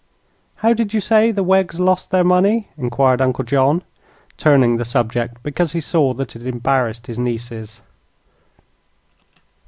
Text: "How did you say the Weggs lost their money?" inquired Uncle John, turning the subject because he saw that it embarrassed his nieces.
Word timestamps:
"How 0.55 0.73
did 0.73 0.95
you 0.95 0.99
say 0.99 1.29
the 1.31 1.43
Weggs 1.43 1.79
lost 1.79 2.09
their 2.09 2.23
money?" 2.23 2.69
inquired 2.75 3.21
Uncle 3.21 3.43
John, 3.43 3.83
turning 4.35 4.77
the 4.77 4.83
subject 4.83 5.37
because 5.43 5.73
he 5.73 5.79
saw 5.81 6.15
that 6.15 6.35
it 6.35 6.43
embarrassed 6.47 7.05
his 7.05 7.19
nieces. 7.19 7.81